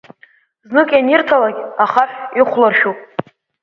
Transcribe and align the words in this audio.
Знык 0.67 0.89
ианирҭалак, 0.95 1.57
ахаҳә 1.83 2.17
ихәларшәуп. 2.39 2.99